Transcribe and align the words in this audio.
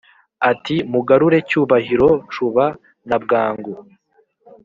ati"mugarure 0.51 1.37
cyubahiro 1.49 2.09
Cuba 2.33 2.65
na 3.07 3.17
bwangu" 3.23 3.73